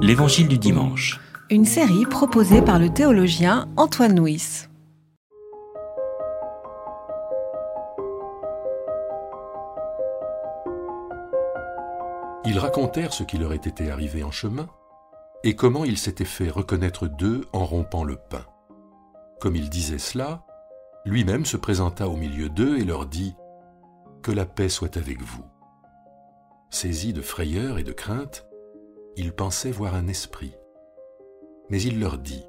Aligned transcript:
L'Évangile 0.00 0.48
du 0.48 0.56
dimanche. 0.58 1.20
Une 1.50 1.64
série 1.64 2.06
proposée 2.06 2.62
par 2.62 2.78
le 2.78 2.88
théologien 2.88 3.68
Antoine 3.76 4.18
Nuis. 4.18 4.66
Ils 12.44 12.58
racontèrent 12.58 13.12
ce 13.12 13.24
qui 13.24 13.36
leur 13.36 13.52
était 13.52 13.90
arrivé 13.90 14.22
en 14.22 14.30
chemin 14.30 14.68
et 15.44 15.54
comment 15.54 15.84
ils 15.84 15.98
s'étaient 15.98 16.24
fait 16.24 16.48
reconnaître 16.48 17.06
d'eux 17.06 17.42
en 17.52 17.64
rompant 17.64 18.04
le 18.04 18.16
pain. 18.16 18.46
Comme 19.40 19.56
il 19.56 19.68
disait 19.68 19.98
cela, 19.98 20.44
lui-même 21.04 21.44
se 21.44 21.56
présenta 21.56 22.08
au 22.08 22.16
milieu 22.16 22.48
d'eux 22.48 22.78
et 22.78 22.84
leur 22.84 23.06
dit 23.06 23.34
Que 24.22 24.32
la 24.32 24.46
paix 24.46 24.68
soit 24.68 24.96
avec 24.96 25.20
vous. 25.20 25.44
Saisis 26.70 27.12
de 27.12 27.22
frayeur 27.22 27.78
et 27.78 27.84
de 27.84 27.92
crainte, 27.92 28.47
ils 29.18 29.32
pensaient 29.32 29.72
voir 29.72 29.96
un 29.96 30.06
esprit. 30.06 30.54
Mais 31.70 31.82
il 31.82 31.98
leur 31.98 32.18
dit 32.18 32.46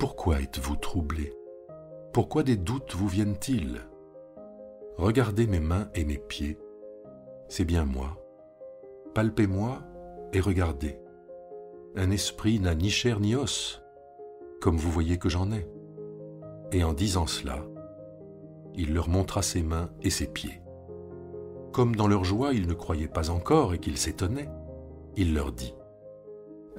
Pourquoi 0.00 0.40
êtes-vous 0.40 0.74
troublés? 0.74 1.32
Pourquoi 2.12 2.42
des 2.42 2.56
doutes 2.56 2.96
vous 2.96 3.06
viennent-ils? 3.06 3.80
Regardez 4.96 5.46
mes 5.46 5.60
mains 5.60 5.88
et 5.94 6.04
mes 6.04 6.18
pieds, 6.18 6.58
c'est 7.48 7.64
bien 7.64 7.84
moi. 7.84 8.20
Palpez-moi 9.14 9.82
et 10.32 10.40
regardez. 10.40 11.00
Un 11.94 12.10
esprit 12.10 12.58
n'a 12.58 12.74
ni 12.74 12.90
chair 12.90 13.20
ni 13.20 13.36
os, 13.36 13.80
comme 14.60 14.78
vous 14.78 14.90
voyez 14.90 15.16
que 15.16 15.28
j'en 15.28 15.52
ai. 15.52 15.68
Et 16.72 16.82
en 16.82 16.92
disant 16.92 17.28
cela, 17.28 17.64
il 18.74 18.94
leur 18.94 19.08
montra 19.08 19.42
ses 19.42 19.62
mains 19.62 19.90
et 20.02 20.10
ses 20.10 20.26
pieds. 20.26 20.60
Comme 21.72 21.94
dans 21.94 22.08
leur 22.08 22.24
joie 22.24 22.52
ils 22.52 22.66
ne 22.66 22.74
croyaient 22.74 23.06
pas 23.06 23.30
encore 23.30 23.74
et 23.74 23.78
qu'ils 23.78 23.96
s'étonnaient, 23.98 24.50
il 25.16 25.34
leur 25.34 25.52
dit 25.52 25.74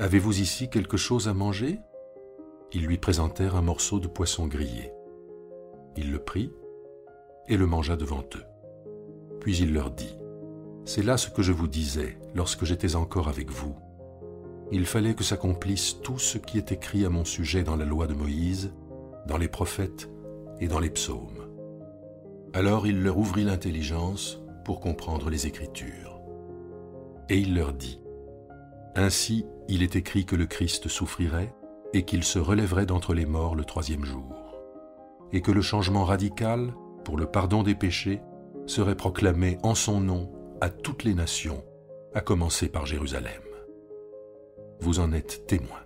Avez-vous 0.02 0.42
ici 0.42 0.68
quelque 0.68 0.98
chose 0.98 1.28
à 1.28 1.36
manger? 1.36 1.80
Ils 2.74 2.88
lui 2.88 2.98
présentèrent 2.98 3.56
un 3.56 3.62
morceau 3.62 4.00
de 4.00 4.08
poisson 4.08 4.48
grillé. 4.48 4.92
Il 5.96 6.12
le 6.12 6.18
prit 6.18 6.52
et 7.48 7.56
le 7.56 7.68
mangea 7.68 7.96
devant 7.96 8.24
eux. 8.36 8.44
Puis 9.42 9.58
il 9.58 9.76
leur 9.76 9.92
dit 9.92 10.18
C'est 10.86 11.04
là 11.04 11.18
ce 11.18 11.30
que 11.30 11.44
je 11.44 11.52
vous 11.52 11.68
disais 11.68 12.18
lorsque 12.34 12.66
j'étais 12.66 12.96
encore 12.96 13.28
avec 13.28 13.52
vous. 13.52 13.76
Il 14.72 14.88
fallait 14.88 15.14
que 15.14 15.24
s'accomplisse 15.24 16.02
tout 16.02 16.18
ce 16.18 16.40
qui 16.40 16.58
est 16.58 16.72
écrit 16.72 17.06
à 17.06 17.10
mon 17.12 17.24
sujet 17.24 17.62
dans 17.62 17.76
la 17.76 17.86
loi 17.86 18.08
de 18.08 18.16
Moïse, 18.16 18.74
dans 19.28 19.38
les 19.38 19.50
prophètes 19.50 20.10
et 20.60 20.68
dans 20.68 20.80
les 20.80 20.90
psaumes. 20.90 21.48
Alors 22.54 22.88
il 22.88 23.04
leur 23.04 23.20
ouvrit 23.20 23.44
l'intelligence 23.44 24.42
pour 24.66 24.80
comprendre 24.80 25.30
les 25.30 25.46
Écritures. 25.46 26.20
Et 27.30 27.38
il 27.38 27.54
leur 27.54 27.72
dit, 27.72 28.01
Ainsi 28.96 29.46
il 29.70 29.84
est 29.84 29.96
écrit 29.96 30.26
que 30.26 30.36
le 30.36 30.46
Christ 30.46 30.90
souffrirait 30.90 31.56
et 31.94 32.04
qu'il 32.04 32.24
se 32.24 32.40
relèverait 32.40 32.86
d'entre 32.86 33.14
les 33.14 33.26
morts 33.26 33.56
le 33.56 33.64
troisième 33.64 34.04
jour, 34.04 34.34
et 35.32 35.42
que 35.42 35.52
le 35.52 35.62
changement 35.62 36.04
radical, 36.04 36.74
pour 37.06 37.18
le 37.18 37.26
pardon 37.26 37.64
des 37.64 37.76
péchés, 37.76 38.22
serait 38.66 38.96
proclamé 38.96 39.58
en 39.64 39.76
son 39.76 40.02
nom 40.02 40.32
à 40.60 40.70
toutes 40.70 41.04
les 41.04 41.14
nations, 41.14 41.64
à 42.14 42.22
commencer 42.22 42.68
par 42.68 42.86
Jérusalem. 42.86 43.42
Vous 44.82 45.00
en 45.00 45.14
êtes 45.14 45.48
témoin. 45.48 45.80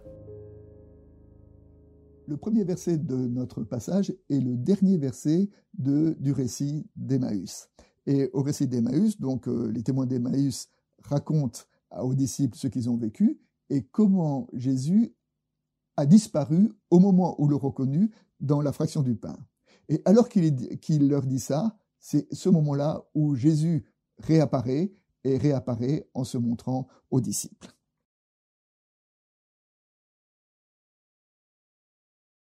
Le 2.28 2.38
premier 2.38 2.64
verset 2.64 2.98
de 2.98 3.16
notre 3.16 3.64
passage 3.64 4.12
est 4.30 4.40
le 4.40 4.58
dernier 4.58 4.98
verset 4.98 5.50
du 5.74 6.32
récit 6.32 6.88
d'Emmaüs. 6.96 7.70
Et 8.08 8.30
au 8.34 8.42
récit 8.42 8.68
d'Emmaüs, 8.68 9.20
donc 9.20 9.48
euh, 9.48 9.72
les 9.72 9.84
témoins 9.84 10.06
d'Emmaüs 10.08 10.70
racontent 11.04 11.62
aux 11.92 12.14
disciples 12.14 12.58
ce 12.58 12.68
qu'ils 12.68 12.90
ont 12.90 12.98
vécu 12.98 13.40
et 13.70 13.84
comment 13.84 14.48
Jésus 14.54 15.16
a 15.98 16.06
disparu 16.06 16.72
au 16.90 17.00
moment 17.00 17.40
où 17.42 17.48
le 17.48 17.56
reconnu 17.56 18.12
dans 18.40 18.62
la 18.62 18.72
fraction 18.72 19.02
du 19.02 19.16
pain. 19.16 19.38
Et 19.88 20.02
alors 20.06 20.30
qu'il 20.30 21.08
leur 21.08 21.26
dit 21.26 21.40
ça, 21.40 21.78
c'est 22.00 22.28
ce 22.34 22.50
moment-là 22.50 23.04
où 23.14 23.36
Jésus 23.36 23.86
réapparaît 24.18 24.94
et 25.24 25.38
réapparaît 25.38 26.08
en 26.14 26.24
se 26.24 26.38
montrant 26.38 26.88
aux 27.10 27.22
disciples. 27.22 27.76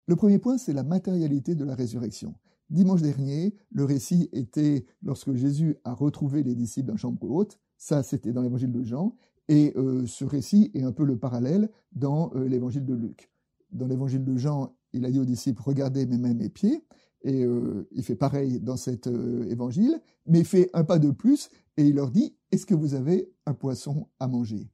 Le 0.08 0.16
premier 0.16 0.38
point, 0.38 0.58
c'est 0.58 0.74
la 0.74 0.84
matérialité 0.84 1.56
de 1.56 1.66
la 1.66 1.76
résurrection. 1.76 2.36
Dimanche 2.70 3.02
dernier, 3.02 3.56
le 3.72 3.86
récit 3.86 4.30
était 4.32 4.86
lorsque 5.02 5.34
Jésus 5.34 5.78
a 5.84 5.94
retrouvé 5.94 6.44
les 6.44 6.56
disciples 6.56 6.90
dans 6.90 6.98
chambre 6.98 7.30
haute. 7.30 7.60
Ça, 7.86 8.02
c'était 8.02 8.34
dans 8.34 8.42
l'évangile 8.42 8.72
de 8.72 8.82
Jean. 8.82 9.16
Et 9.48 9.72
euh, 9.78 10.08
ce 10.08 10.26
récit 10.26 10.72
est 10.74 10.82
un 10.82 10.92
peu 10.92 11.06
le 11.06 11.20
parallèle 11.20 11.70
dans 11.92 12.32
euh, 12.34 12.48
l'évangile 12.48 12.84
de 12.84 12.96
Luc. 12.96 13.30
Dans 13.72 13.86
l'évangile 13.86 14.24
de 14.24 14.36
Jean, 14.38 14.76
il 14.92 15.06
a 15.06 15.12
dit 15.12 15.20
aux 15.20 15.26
disciples 15.26 15.62
Regardez 15.62 16.08
mes 16.08 16.18
mains, 16.18 16.34
mes 16.34 16.50
pieds. 16.50 16.84
Et 17.22 17.46
euh, 17.46 17.88
il 17.92 18.02
fait 18.02 18.16
pareil 18.16 18.60
dans 18.60 18.76
cet 18.76 19.06
évangile, 19.06 20.02
mais 20.26 20.40
il 20.40 20.46
fait 20.46 20.72
un 20.74 20.84
pas 20.84 20.98
de 20.98 21.12
plus 21.12 21.52
et 21.78 21.86
il 21.86 21.94
leur 21.94 22.10
dit 22.10 22.36
Est-ce 22.52 22.66
que 22.66 22.74
vous 22.74 22.96
avez 22.96 23.32
un 23.46 23.54
poisson 23.54 24.08
à 24.20 24.28
manger? 24.28 24.68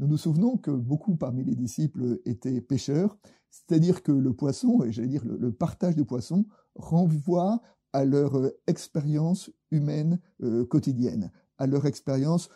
Nous 0.00 0.08
nous 0.08 0.18
souvenons 0.18 0.56
que 0.56 0.72
beaucoup 0.72 1.14
parmi 1.14 1.44
les 1.44 1.54
disciples 1.54 2.18
étaient 2.24 2.60
pêcheurs 2.60 3.16
c'est-à-dire 3.50 4.02
que 4.02 4.12
le 4.12 4.34
poisson, 4.34 4.82
et 4.82 4.92
j'allais 4.92 5.08
dire 5.08 5.24
le, 5.24 5.50
partage 5.50 5.96
du 5.96 6.04
poisson, 6.04 6.44
renvoie 6.74 7.62
à 7.94 8.04
leur 8.04 8.50
expérience 8.66 9.50
humaine 9.70 10.20
quotidienne, 10.68 11.32
à 11.58 11.66
leur 11.66 11.86
expérience, 11.86 12.48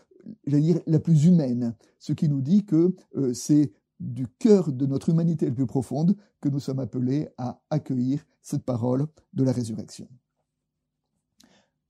j'allais 0.46 0.62
dire, 0.62 0.80
la 0.86 0.98
plus 0.98 1.26
humaine, 1.26 1.74
ce 1.98 2.12
qui 2.12 2.28
nous 2.28 2.40
dit 2.40 2.64
que 2.64 2.94
euh, 3.16 3.34
c'est 3.34 3.72
du 4.00 4.26
cœur 4.26 4.72
de 4.72 4.86
notre 4.86 5.10
humanité 5.10 5.46
la 5.46 5.52
plus 5.52 5.66
profonde 5.66 6.16
que 6.40 6.48
nous 6.48 6.60
sommes 6.60 6.80
appelés 6.80 7.28
à 7.38 7.62
accueillir 7.70 8.24
cette 8.40 8.64
parole 8.64 9.06
de 9.32 9.44
la 9.44 9.52
résurrection. 9.52 10.08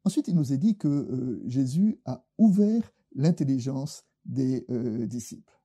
Ensuite, 0.04 0.28
il 0.28 0.34
nous 0.34 0.52
est 0.52 0.58
dit 0.58 0.76
que 0.76 1.40
Jésus 1.46 2.00
a 2.04 2.26
ouvert 2.36 2.92
l'intelligence 3.14 4.04
des 4.26 4.66
disciples 5.06 5.62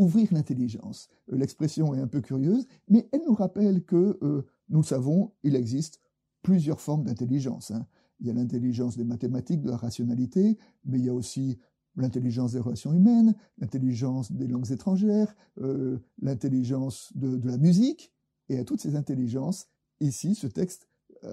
ouvrir 0.00 0.32
l'intelligence. 0.32 1.08
Euh, 1.30 1.36
l'expression 1.36 1.94
est 1.94 2.00
un 2.00 2.08
peu 2.08 2.20
curieuse, 2.20 2.66
mais 2.88 3.08
elle 3.12 3.20
nous 3.26 3.34
rappelle 3.34 3.84
que, 3.84 4.18
euh, 4.22 4.46
nous 4.70 4.80
le 4.80 4.84
savons, 4.84 5.32
il 5.42 5.54
existe 5.54 6.00
plusieurs 6.42 6.80
formes 6.80 7.04
d'intelligence. 7.04 7.70
Hein. 7.70 7.86
Il 8.20 8.26
y 8.26 8.30
a 8.30 8.34
l'intelligence 8.34 8.96
des 8.96 9.04
mathématiques, 9.04 9.62
de 9.62 9.70
la 9.70 9.76
rationalité, 9.76 10.58
mais 10.84 10.98
il 10.98 11.04
y 11.04 11.08
a 11.08 11.14
aussi 11.14 11.58
l'intelligence 11.96 12.52
des 12.52 12.60
relations 12.60 12.92
humaines, 12.92 13.34
l'intelligence 13.58 14.32
des 14.32 14.46
langues 14.46 14.70
étrangères, 14.70 15.34
euh, 15.60 15.98
l'intelligence 16.20 17.12
de, 17.14 17.40
la 17.48 17.58
musique. 17.58 18.12
Et 18.48 18.58
à 18.58 18.64
toutes 18.64 18.80
ces 18.80 18.96
intelligences, 18.96 19.68
ici, 20.00 20.34
ce 20.34 20.46
texte 20.46 20.88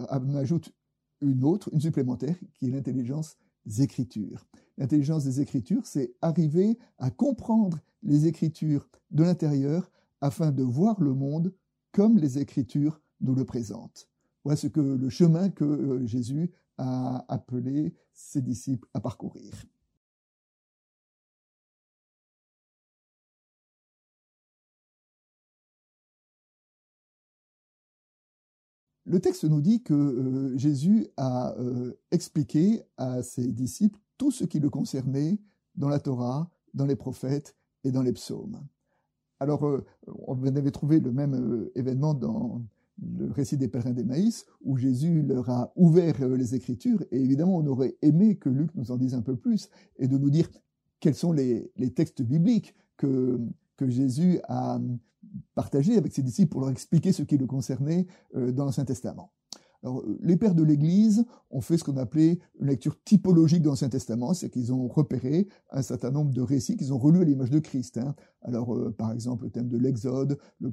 en 0.10 0.36
ajoute 0.36 0.74
une 1.22 1.44
autre, 1.44 1.70
une 1.74 1.82
supplémentaire, 1.82 2.36
qui 2.54 2.68
est 2.68 2.72
l'intelligence 2.72 3.38
des 3.66 3.82
Écritures. 3.82 4.48
L'intelligence 4.78 5.24
des 5.24 5.42
Écritures, 5.42 5.86
c'est 5.86 6.14
arriver 6.22 6.78
à 6.98 7.12
comprendre 7.12 7.80
les 8.04 8.28
Écritures 8.28 8.90
de 9.12 9.24
l'intérieur 9.24 9.92
afin 10.22 10.52
de 10.52 10.64
voir 10.64 11.02
le 11.02 11.14
monde 11.14 11.54
comme 11.92 12.18
les 12.18 12.40
Écritures 12.40 13.02
nous 13.22 13.36
le 13.36 13.46
présentent. 13.46 14.08
Voilà 14.44 14.56
ce 14.56 14.68
que 14.68 14.80
le 14.80 15.10
chemin 15.10 15.50
que 15.50 15.64
euh, 15.64 16.06
Jésus 16.06 16.52
a 16.78 17.26
appelé 17.28 17.94
ses 18.14 18.42
disciples 18.42 18.88
à 18.94 19.00
parcourir. 19.00 19.54
Le 29.08 29.22
texte 29.22 29.46
nous 29.46 29.62
dit 29.62 29.82
que 29.84 29.94
euh, 29.94 30.58
Jésus 30.58 31.08
a 31.16 31.56
euh, 31.60 31.94
expliqué 32.12 32.84
à 32.98 33.24
ses 33.24 33.54
disciples 33.54 33.98
tout 34.18 34.32
ce 34.32 34.44
qui 34.44 34.60
le 34.60 34.70
concernait 34.70 35.40
dans 35.76 35.88
la 35.88 36.02
Torah, 36.02 36.50
dans 36.74 36.86
les 36.86 36.98
prophètes 36.98 37.56
et 37.86 37.92
dans 37.92 38.02
les 38.02 38.12
psaumes. 38.12 38.60
Alors, 39.40 39.66
euh, 39.66 39.86
on 40.28 40.44
avait 40.44 40.72
trouvé 40.72 41.00
le 41.00 41.14
même 41.14 41.70
événement 41.74 42.14
dans 42.14 42.62
le 43.02 43.32
récit 43.32 43.58
des 43.58 43.68
pèlerins 43.68 43.92
d'Emmaïs, 43.92 44.46
où 44.62 44.78
Jésus 44.78 45.22
leur 45.22 45.50
a 45.50 45.72
ouvert 45.76 46.28
les 46.28 46.56
Écritures, 46.56 47.04
et 47.12 47.20
évidemment, 47.20 47.58
on 47.58 47.68
aurait 47.68 47.96
aimé 48.02 48.38
que 48.38 48.50
Luc 48.50 48.74
nous 48.76 48.92
en 48.92 48.98
dise 48.98 49.14
un 49.14 49.22
peu 49.22 49.36
plus, 49.36 49.70
et 49.98 50.08
de 50.08 50.18
nous 50.18 50.30
dire 50.30 50.50
quels 51.00 51.16
sont 51.16 51.32
les, 51.32 51.72
textes 51.96 52.22
bibliques 52.22 52.76
que, 52.98 53.40
que 53.76 53.88
Jésus 53.88 54.40
a 54.48 54.80
partagé 55.56 55.98
avec 55.98 56.14
ses 56.14 56.24
disciples 56.24 56.50
pour 56.50 56.62
leur 56.62 56.70
expliquer 56.70 57.12
ce 57.12 57.24
qui 57.24 57.38
le 57.38 57.46
concernait 57.46 58.08
euh, 58.36 58.52
dans 58.52 58.66
l'Ancien 58.66 58.86
Testament. 58.86 59.32
Euh, 59.86 60.18
les 60.22 60.38
pères 60.38 60.56
de 60.56 60.64
l'Église 60.64 61.26
ont 61.52 61.62
fait 61.62 61.78
ce 61.78 61.84
qu'on 61.84 61.98
appelait 61.98 62.40
une 62.60 62.68
lecture 62.68 63.02
typologique 63.04 63.62
de 63.62 63.68
l'Ancien 63.68 63.90
Testament, 63.90 64.34
c'est 64.34 64.50
qu'ils 64.50 64.74
ont 64.74 64.88
repéré 64.88 65.48
un 65.72 65.82
certain 65.82 66.12
nombre 66.12 66.32
de 66.32 66.42
récits 66.42 66.78
qu'ils 66.78 66.94
ont 66.94 66.98
relus 66.98 67.22
à 67.22 67.26
l'image 67.26 67.50
de 67.50 67.60
Christ. 67.60 67.98
Hein. 67.98 68.16
Alors, 68.42 68.76
euh, 68.76 68.92
par 68.92 69.12
exemple, 69.12 69.46
le 69.46 69.52
thème 69.52 69.68
de 69.68 69.78
l'Exode, 69.78 70.38
le, 70.60 70.72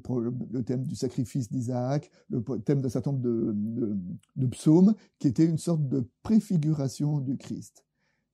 thème 0.63 0.85
du 0.85 0.97
sacrifice 0.97 1.51
d'Isaac, 1.51 2.11
le 2.31 2.43
thème 2.65 2.81
d'un 2.81 2.89
certain 2.89 3.13
nombre 3.13 3.23
de, 3.23 3.53
de, 3.55 3.97
de, 4.37 4.47
psaumes, 4.47 4.95
qui 5.19 5.29
étaient 5.29 5.47
une 5.47 5.59
sorte 5.59 5.87
de 5.89 6.09
préfiguration 6.23 7.21
du 7.21 7.37
Christ. 7.37 7.85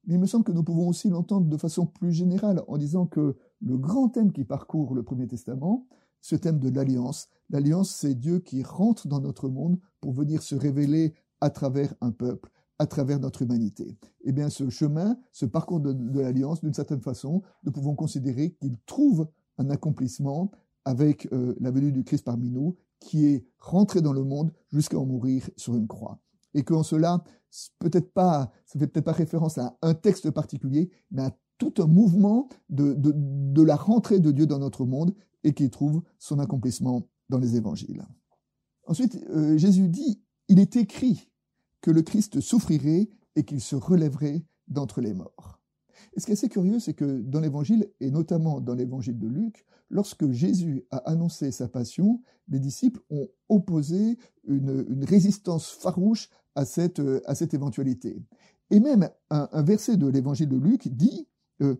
Mais 0.06 0.14
il 0.14 0.20
me 0.20 0.26
semble 0.26 0.44
que 0.44 0.52
nous 0.52 0.62
pouvons 0.62 0.88
aussi 0.88 1.10
l'entendre 1.10 1.46
de 1.46 1.56
façon 1.56 1.86
plus 1.86 2.12
générale 2.12 2.62
en 2.68 2.78
disant 2.78 3.06
que 3.06 3.36
le 3.60 3.76
grand 3.76 4.08
thème 4.08 4.32
qui 4.32 4.44
parcourt 4.44 4.94
le 4.94 5.02
Premier 5.02 5.26
Testament, 5.26 5.86
ce 6.20 6.36
thème 6.36 6.58
de 6.58 6.70
l'alliance, 6.70 7.28
l'alliance 7.50 7.94
c'est 7.94 8.14
Dieu 8.14 8.38
qui 8.38 8.62
rentre 8.62 9.08
dans 9.08 9.20
notre 9.20 9.48
monde 9.48 9.78
pour 10.00 10.12
venir 10.12 10.42
se 10.42 10.54
révéler 10.54 11.14
à 11.40 11.50
travers 11.50 11.94
un 12.00 12.12
peuple, 12.12 12.50
à 12.78 12.86
travers 12.86 13.20
notre 13.20 13.42
humanité. 13.42 13.96
Eh 14.24 14.32
bien 14.32 14.48
ce 14.48 14.68
chemin, 14.70 15.18
ce 15.32 15.46
parcours 15.46 15.80
de, 15.80 16.20
l'alliance, 16.20 16.60
d'une 16.60 16.74
certaine 16.74 17.00
façon, 17.00 17.42
nous 17.64 17.72
pouvons 17.72 17.94
considérer 17.94 18.52
qu'il 18.60 18.76
trouve 18.86 19.28
un 19.58 19.70
accomplissement 19.70 20.50
avec 20.84 21.30
euh, 21.32 21.54
la 21.60 21.70
venue 21.70 21.92
du 21.92 22.04
Christ 22.04 22.24
parmi 22.24 22.50
nous, 22.50 22.76
qui 23.00 23.26
est 23.26 23.46
rentré 23.58 24.00
dans 24.00 24.12
le 24.12 24.24
monde 24.24 24.52
jusqu'à 24.68 24.98
en 24.98 25.06
mourir 25.06 25.48
sur 25.56 25.74
une 25.76 25.86
croix. 25.86 26.18
Et 26.54 26.64
qu'en 26.64 26.82
cela, 26.82 27.22
peut-être 27.78 28.12
pas, 28.12 28.50
ça 28.66 28.78
fait 28.78 28.86
peut-être 28.86 29.04
pas 29.04 29.12
référence 29.12 29.58
à 29.58 29.76
un 29.82 29.94
texte 29.94 30.30
particulier, 30.30 30.90
mais 31.10 31.22
à 31.22 31.36
tout 31.58 31.74
un 31.78 31.86
mouvement 31.86 32.48
de, 32.70 32.94
de, 32.96 33.62
la 33.62 33.76
rentrée 33.76 34.18
de 34.18 34.32
Dieu 34.32 34.46
dans 34.46 34.58
notre 34.58 34.86
monde 34.86 35.14
et 35.44 35.52
qui 35.52 35.68
trouve 35.70 36.02
son 36.18 36.38
accomplissement 36.38 37.02
dans 37.30 37.38
les 37.38 37.56
évangiles. 37.56 38.04
Ensuite, 38.86 39.16
euh, 39.30 39.56
Jésus 39.56 39.88
dit, 39.88 40.20
il 40.48 40.58
est 40.58 40.76
écrit 40.76 41.30
que 41.80 41.90
le 41.90 42.02
Christ 42.02 42.40
souffrirait 42.40 43.08
et 43.36 43.44
qu'il 43.44 43.60
se 43.60 43.76
relèverait 43.76 44.44
d'entre 44.68 45.00
les 45.00 45.14
morts. 45.14 45.60
Et 46.14 46.20
ce 46.20 46.26
qui 46.26 46.32
est 46.32 46.34
assez 46.34 46.48
curieux, 46.48 46.80
c'est 46.80 46.94
que 46.94 47.20
dans 47.22 47.40
l'évangile, 47.40 47.90
et 48.00 48.10
notamment 48.10 48.60
dans 48.60 48.74
l'évangile 48.74 49.18
de 49.18 49.28
Luc, 49.28 49.64
lorsque 49.88 50.30
Jésus 50.30 50.84
a 50.90 50.98
annoncé 50.98 51.52
sa 51.52 51.68
passion, 51.68 52.20
les 52.48 52.58
disciples 52.58 53.00
ont 53.10 53.28
opposé 53.48 54.18
une, 54.44 55.04
résistance 55.04 55.70
farouche 55.70 56.28
à 56.54 56.64
cette, 56.64 57.00
à 57.26 57.34
cette 57.34 57.54
éventualité. 57.54 58.22
Et 58.70 58.80
même 58.80 59.08
un, 59.30 59.62
verset 59.62 59.96
de 59.96 60.06
l'évangile 60.06 60.48
de 60.48 60.56
Luc 60.56 60.88
dit, 60.88 61.28
euh, 61.62 61.76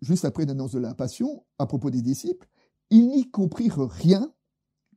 juste 0.00 0.24
après 0.24 0.46
l'annonce 0.46 0.72
de 0.72 0.78
la 0.78 0.94
passion, 0.94 1.44
à 1.58 1.66
propos 1.66 1.90
des 1.90 2.02
disciples, 2.02 2.48
ils 2.90 3.08
n'y 3.08 3.30
comprirent 3.30 3.88
rien, 3.88 4.32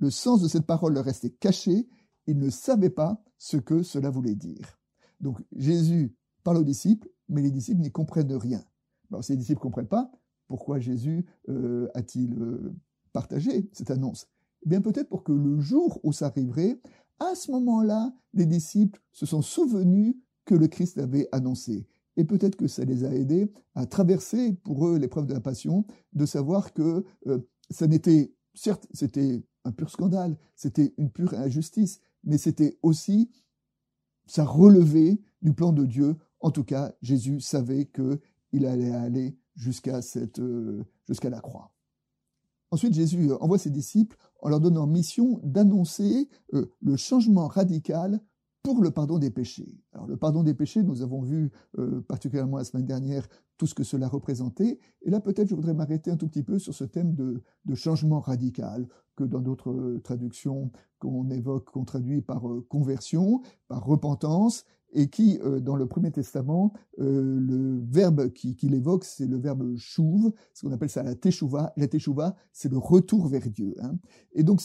le 0.01 0.09
sens 0.09 0.41
de 0.41 0.47
cette 0.47 0.65
parole 0.65 0.93
leur 0.93 1.05
restait 1.05 1.29
caché, 1.29 1.87
ils 2.27 2.37
ne 2.37 2.49
savaient 2.49 2.89
pas 2.89 3.23
ce 3.37 3.57
que 3.57 3.83
cela 3.83 4.09
voulait 4.09 4.35
dire. 4.35 4.79
Donc 5.21 5.39
Jésus 5.55 6.15
parle 6.43 6.57
aux 6.57 6.63
disciples, 6.63 7.07
mais 7.29 7.41
les 7.41 7.51
disciples 7.51 7.81
n'y 7.81 7.91
comprennent 7.91 8.33
rien. 8.33 8.63
Alors, 9.09 9.23
si 9.23 9.31
les 9.31 9.37
disciples 9.37 9.59
ne 9.59 9.63
comprennent 9.63 9.87
pas, 9.87 10.11
pourquoi 10.47 10.79
Jésus 10.79 11.25
euh, 11.49 11.87
a-t-il 11.93 12.33
euh, 12.33 12.75
partagé 13.13 13.69
cette 13.73 13.91
annonce? 13.91 14.27
Eh 14.65 14.69
bien 14.69 14.81
peut-être 14.81 15.07
pour 15.07 15.23
que 15.23 15.31
le 15.31 15.59
jour 15.59 15.99
où 16.03 16.11
ça 16.11 16.27
arriverait, 16.27 16.81
à 17.19 17.35
ce 17.35 17.51
moment-là, 17.51 18.11
les 18.33 18.47
disciples 18.47 18.99
se 19.11 19.27
sont 19.27 19.43
souvenus 19.43 20.15
que 20.45 20.55
le 20.55 20.67
Christ 20.67 20.97
avait 20.97 21.29
annoncé. 21.31 21.87
Et 22.17 22.25
peut-être 22.25 22.55
que 22.55 22.67
ça 22.67 22.83
les 22.85 23.03
a 23.03 23.13
aidés 23.13 23.51
à 23.75 23.85
traverser 23.85 24.53
pour 24.63 24.87
eux 24.87 24.97
l'épreuve 24.97 25.27
de 25.27 25.33
la 25.33 25.41
passion, 25.41 25.85
de 26.13 26.25
savoir 26.25 26.73
que 26.73 27.05
euh, 27.27 27.39
ça 27.69 27.87
n'était, 27.87 28.33
certes, 28.53 28.87
c'était 28.93 29.43
un 29.63 29.71
pur 29.71 29.89
scandale, 29.89 30.37
c'était 30.55 30.93
une 30.97 31.09
pure 31.09 31.33
injustice, 31.33 31.99
mais 32.23 32.37
c'était 32.37 32.77
aussi, 32.81 33.31
ça 34.25 34.45
relevait 34.45 35.21
du 35.41 35.53
plan 35.53 35.71
de 35.71 35.85
Dieu. 35.85 36.17
En 36.39 36.51
tout 36.51 36.63
cas, 36.63 36.93
Jésus 37.01 37.39
savait 37.39 37.85
qu'il 37.85 38.65
allait 38.65 38.93
aller 38.93 39.37
jusqu'à 39.55 40.01
cette, 40.01 40.39
euh, 40.39 40.83
jusqu'à 41.07 41.29
la 41.29 41.41
croix. 41.41 41.73
Ensuite, 42.71 42.93
Jésus 42.93 43.31
envoie 43.33 43.57
ses 43.57 43.69
disciples 43.69 44.17
en 44.41 44.49
leur 44.49 44.59
donnant 44.59 44.87
mission 44.87 45.39
d'annoncer 45.43 46.29
euh, 46.53 46.71
le 46.81 46.95
changement 46.95 47.47
radical 47.47 48.21
pour 48.63 48.81
le 48.81 48.91
pardon 48.91 49.17
des 49.17 49.31
péchés. 49.31 49.73
Alors 49.93 50.07
le 50.07 50.17
pardon 50.17 50.43
des 50.43 50.53
péchés, 50.53 50.83
nous 50.83 51.01
avons 51.01 51.21
vu 51.21 51.51
euh, 51.79 52.01
particulièrement 52.01 52.57
la 52.57 52.63
semaine 52.63 52.85
dernière 52.85 53.27
tout 53.57 53.67
ce 53.67 53.73
que 53.73 53.83
cela 53.83 54.07
représentait. 54.07 54.79
Et 55.01 55.09
là 55.09 55.19
peut-être 55.19 55.47
je 55.47 55.55
voudrais 55.55 55.73
m'arrêter 55.73 56.11
un 56.11 56.17
tout 56.17 56.27
petit 56.27 56.43
peu 56.43 56.59
sur 56.59 56.73
ce 56.73 56.83
thème 56.83 57.13
de, 57.13 57.41
de 57.65 57.75
changement 57.75 58.19
radical 58.19 58.87
que 59.15 59.23
dans 59.23 59.41
d'autres 59.41 59.99
traductions 60.03 60.71
qu'on 60.99 61.29
évoque, 61.29 61.69
qu'on 61.71 61.85
traduit 61.85 62.21
par 62.21 62.43
conversion, 62.69 63.41
par 63.67 63.83
repentance, 63.83 64.65
et 64.93 65.09
qui, 65.09 65.39
euh, 65.43 65.59
dans 65.59 65.75
le 65.75 65.87
Premier 65.87 66.11
Testament, 66.11 66.73
euh, 66.99 67.39
le 67.39 67.79
verbe 67.89 68.29
qu'il 68.31 68.73
évoque, 68.73 69.05
c'est 69.05 69.27
le 69.27 69.37
verbe 69.37 69.75
chouve, 69.77 70.33
ce 70.53 70.65
qu'on 70.65 70.71
appelle 70.71 70.89
ça 70.89 71.03
la 71.03 71.15
teshuva. 71.15 71.73
La 71.77 71.87
teshuva, 71.87 72.35
c'est 72.51 72.71
le 72.71 72.77
retour 72.77 73.27
vers 73.27 73.49
Dieu. 73.49 73.75
Hein. 73.81 73.97
Et 74.33 74.43
donc, 74.43 74.61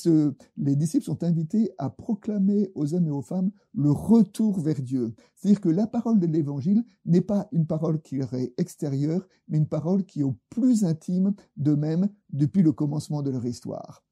les 0.56 0.76
disciples 0.76 1.04
sont 1.04 1.22
invités 1.22 1.70
à 1.78 1.90
proclamer 1.90 2.70
aux 2.74 2.94
hommes 2.94 3.06
et 3.06 3.10
aux 3.10 3.22
femmes 3.22 3.50
le 3.74 3.90
retour 3.90 4.60
vers 4.60 4.80
Dieu. 4.80 5.14
C'est-à-dire 5.34 5.60
que 5.60 5.68
la 5.68 5.86
parole 5.86 6.18
de 6.18 6.26
l'Évangile 6.26 6.84
n'est 7.04 7.20
pas 7.20 7.48
une 7.52 7.66
parole 7.66 8.00
qui 8.00 8.20
est 8.20 8.54
extérieure, 8.58 9.26
mais 9.48 9.58
une 9.58 9.68
parole 9.68 10.04
qui 10.04 10.20
est 10.20 10.24
au 10.24 10.36
plus 10.50 10.84
intime 10.84 11.34
d'eux-mêmes 11.56 12.08
depuis 12.32 12.62
le 12.62 12.72
commencement 12.72 13.22
de 13.22 13.30
leur 13.30 13.44
histoire. 13.46 14.06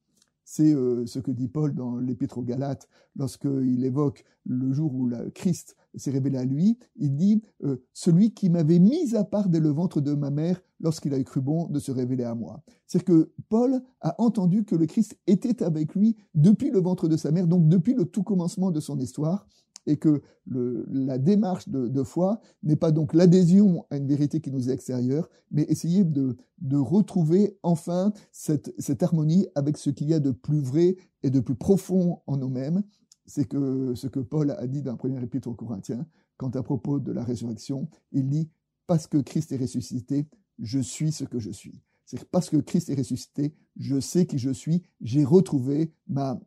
C'est 0.45 0.73
euh, 0.73 1.07
ce 1.07 1.17
que 1.17 1.31
dit 1.31 1.47
Paul 1.47 1.73
dans 1.73 1.97
l'Épître 1.97 2.37
aux 2.37 2.43
Galates 2.43 2.87
lorsqu'il 3.15 3.83
évoque 3.83 4.23
le 4.45 4.71
jour 4.71 4.93
où 4.93 5.07
le 5.07 5.31
Christ 5.31 5.75
s'est 5.99 6.11
révélé 6.11 6.37
à 6.37 6.45
lui. 6.45 6.77
Il 6.95 7.15
dit 7.15 7.41
euh, 7.63 7.77
Celui 7.93 8.33
qui 8.33 8.49
m'avait 8.49 8.79
mis 8.79 9.15
à 9.15 9.23
part 9.23 9.49
dès 9.49 9.59
le 9.59 9.69
ventre 9.69 10.01
de 10.01 10.13
ma 10.13 10.29
mère 10.29 10.61
lorsqu'il 10.79 11.13
a 11.13 11.23
cru 11.23 11.41
bon 11.41 11.67
de 11.67 11.79
se 11.79 11.91
révéler 11.91 12.23
à 12.23 12.35
moi. 12.35 12.63
C'est 12.87 13.03
que 13.03 13.31
Paul 13.49 13.81
a 14.01 14.19
entendu 14.21 14.65
que 14.65 14.75
le 14.75 14.85
Christ 14.85 15.17
était 15.27 15.63
avec 15.63 15.95
lui 15.95 16.15
depuis 16.33 16.69
le 16.69 16.79
ventre 16.79 17.07
de 17.07 17.17
sa 17.17 17.31
mère, 17.31 17.47
donc 17.47 17.67
depuis 17.67 17.93
le 17.93 18.05
tout 18.05 18.23
commencement 18.23 18.71
de 18.71 18.79
son 18.79 18.99
histoire 18.99 19.47
et 19.87 19.97
que 19.97 20.21
la 20.47 21.17
démarche 21.17 21.67
de, 21.69 22.03
foi 22.03 22.39
n'est 22.63 22.75
pas 22.75 22.91
donc 22.91 23.13
l'adhésion 23.13 23.85
à 23.89 23.97
une 23.97 24.07
vérité 24.07 24.39
qui 24.39 24.51
nous 24.51 24.69
est 24.69 24.73
extérieure, 24.73 25.29
mais 25.51 25.63
essayer 25.63 26.03
de, 26.03 26.35
retrouver 26.71 27.57
enfin 27.63 28.13
cette, 28.31 28.71
harmonie 29.01 29.47
avec 29.55 29.77
ce 29.77 29.89
qu'il 29.89 30.09
y 30.09 30.13
a 30.13 30.19
de 30.19 30.31
plus 30.31 30.61
vrai 30.61 30.97
et 31.23 31.29
de 31.29 31.39
plus 31.39 31.55
profond 31.55 32.19
en 32.27 32.37
nous-mêmes. 32.37 32.83
C'est 33.25 33.45
que 33.45 33.95
ce 33.95 34.07
que 34.07 34.19
Paul 34.19 34.51
a 34.51 34.67
dit 34.67 34.81
dans 34.81 34.91
le 34.91 34.97
premier 34.97 35.21
épître 35.23 35.47
aux 35.47 35.53
Corinthiens, 35.53 36.05
quand 36.37 36.55
à 36.55 36.63
propos 36.63 36.99
de 36.99 37.11
la 37.11 37.23
résurrection, 37.23 37.89
il 38.11 38.29
dit 38.29 38.49
Parce 38.87 39.07
que 39.07 39.17
Christ 39.17 39.51
est 39.51 39.57
ressuscité, 39.57 40.27
je 40.59 40.79
suis 40.79 41.11
ce 41.11 41.23
que 41.23 41.39
je 41.39 41.51
suis. 41.51 41.81
C'est 42.05 42.23
parce 42.25 42.49
que 42.49 42.57
Christ 42.57 42.89
est 42.89 42.95
ressuscité, 42.95 43.55
je 43.77 43.99
sais 43.99 44.27
qui 44.27 44.37
je 44.37 44.51
suis, 44.51 44.83
j'ai 45.01 45.23
retrouvé 45.23 45.91
ma, 46.07 46.39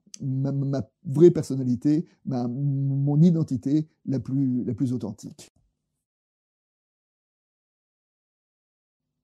vraie 1.04 1.32
personnalité, 1.32 2.06
ma, 2.24 2.46
mon 2.46 3.20
identité 3.20 3.88
la 4.06 4.20
plus, 4.20 4.64
la 4.64 4.74
plus 4.74 4.92
authentique. 4.92 5.52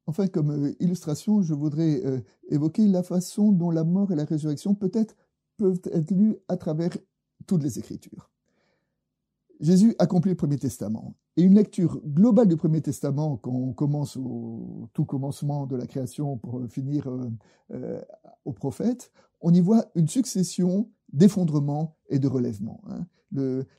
Enfin, 0.06 0.26
comme 0.26 0.50
euh, 0.50 0.72
illustration, 0.80 1.40
je 1.42 1.54
voudrais 1.54 2.04
euh, 2.04 2.20
évoquer 2.50 2.86
la 2.86 3.02
façon 3.02 3.52
dont 3.52 3.70
la 3.70 3.84
mort 3.84 4.12
et 4.12 4.16
la 4.16 4.24
résurrection 4.24 4.74
peut-être 4.74 5.16
peuvent 5.56 5.80
être 5.92 6.10
lues 6.10 6.36
à 6.48 6.56
travers 6.56 6.90
toutes 7.46 7.62
les 7.62 7.78
Écritures. 7.78 8.30
Jésus 9.60 9.94
accomplit 9.98 10.32
le 10.32 10.36
Premier 10.36 10.58
Testament. 10.58 11.14
Et 11.36 11.42
une 11.42 11.54
lecture 11.54 12.00
globale 12.06 12.48
du 12.48 12.56
Premier 12.56 12.80
Testament, 12.80 13.36
quand 13.36 13.52
on 13.52 13.72
commence 13.72 14.16
au 14.16 14.88
tout 14.92 15.04
commencement 15.04 15.66
de 15.66 15.76
la 15.76 15.86
création 15.86 16.36
pour 16.36 16.60
finir 16.68 17.08
euh, 17.08 17.30
euh, 17.72 18.00
au 18.44 18.52
prophète, 18.52 19.10
on 19.40 19.52
y 19.52 19.60
voit 19.60 19.84
une 19.94 20.08
succession 20.08 20.90
d'effondrements 21.12 21.96
et 22.08 22.18
de 22.18 22.28
relèvements. 22.28 22.82
Hein. 22.88 23.06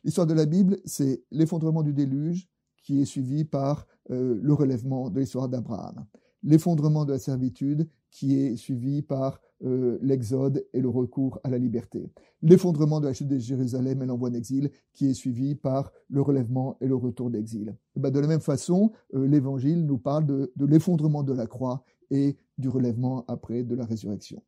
L'histoire 0.04 0.28
de 0.28 0.34
la 0.34 0.46
Bible, 0.46 0.78
c'est 0.86 1.24
l'effondrement 1.32 1.82
du 1.82 1.94
déluge 1.94 2.50
qui 2.84 3.02
est 3.02 3.06
suivi 3.06 3.46
par 3.46 3.88
euh, 4.12 4.38
le 4.42 4.54
relèvement 4.54 5.10
de 5.10 5.20
l'histoire 5.20 5.50
d'Abraham. 5.50 6.06
L'effondrement 6.44 7.06
de 7.06 7.14
la 7.14 7.20
servitude 7.20 7.90
qui 8.12 8.38
est 8.38 8.56
suivi 8.58 9.02
par 9.02 9.42
euh, 9.64 9.98
l'exode 10.02 10.66
et 10.74 10.82
le 10.82 10.90
recours 10.90 11.40
à 11.44 11.50
la 11.50 11.58
liberté. 11.58 12.12
L'effondrement 12.42 13.00
de 13.00 13.06
la 13.06 13.14
chute 13.14 13.28
de 13.28 13.38
Jérusalem 13.38 14.02
et 14.02 14.06
l'envoi 14.06 14.30
d'exil 14.30 14.70
qui 14.94 15.08
est 15.08 15.14
suivi 15.14 15.56
par 15.56 15.92
le 16.10 16.22
relèvement 16.22 16.78
et 16.82 16.88
le 16.88 16.96
retour 16.96 17.30
d'exil. 17.30 17.76
Ben 17.96 18.12
de 18.12 18.20
la 18.20 18.28
même 18.28 18.42
façon, 18.42 18.92
euh, 19.14 19.28
l'Évangile 19.28 19.86
nous 19.86 19.98
parle 19.98 20.26
de, 20.26 20.52
de 20.56 20.66
l'effondrement 20.66 21.24
de 21.24 21.34
la 21.34 21.48
croix 21.48 21.84
et 22.12 22.38
du 22.58 22.70
relèvement 22.70 23.26
après 23.28 23.64
de 23.64 23.76
la 23.76 23.86
résurrection. 23.86 24.44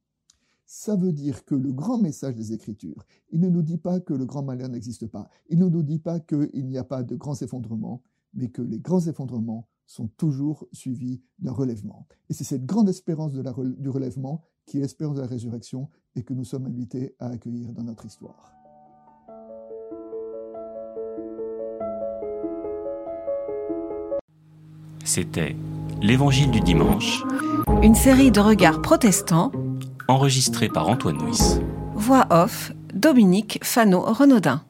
Ça 0.66 0.98
veut 0.98 1.14
dire 1.14 1.46
que 1.46 1.56
le 1.56 1.72
grand 1.72 1.98
message 1.98 2.36
des 2.36 2.52
Écritures, 2.52 3.06
il 3.32 3.40
ne 3.40 3.50
nous 3.50 3.62
dit 3.62 3.78
pas 3.78 4.02
que 4.02 4.14
le 4.14 4.26
grand 4.26 4.44
malheur 4.44 4.68
n'existe 4.68 5.08
pas, 5.08 5.30
il 5.50 5.60
ne 5.60 5.70
nous 5.70 5.84
dit 5.84 6.00
pas 6.00 6.20
qu'il 6.20 6.68
n'y 6.68 6.78
a 6.78 6.84
pas 6.84 7.04
de 7.04 7.16
grands 7.16 7.42
effondrements, 7.42 8.04
mais 8.34 8.50
que 8.50 8.62
les 8.62 8.80
grands 8.80 9.00
effondrements 9.08 9.70
sont 9.86 10.10
toujours 10.18 10.68
suivis 10.74 11.22
d'un 11.40 11.54
relèvement. 11.54 12.06
Et 12.30 12.34
c'est 12.34 12.44
cette 12.44 12.66
grande 12.66 12.90
espérance 12.90 13.32
de 13.34 13.42
la, 13.42 13.56
du 13.78 13.90
relèvement 13.90 14.44
qui 14.68 14.82
de 15.14 15.22
la 15.22 15.28
résurrection 15.28 15.90
et 16.16 16.24
que 16.24 16.34
nous 16.34 16.44
sommes 16.44 16.66
invités 16.66 17.16
à 17.20 17.28
accueillir 17.28 17.72
dans 17.74 17.84
notre 17.84 18.06
histoire. 18.06 18.52
C'était 25.04 25.56
l'Évangile 26.02 26.52
du 26.52 26.60
dimanche. 26.60 27.24
Une 27.82 27.96
série 27.96 28.30
de 28.30 28.42
regards 28.42 28.82
protestants. 28.82 29.52
Enregistrée 30.10 30.68
par 30.68 30.90
Antoine 30.90 31.18
Nuis. 31.18 31.60
Voix 31.96 32.28
off, 32.30 32.74
Dominique 32.94 33.60
Fano-Renaudin. 33.64 34.67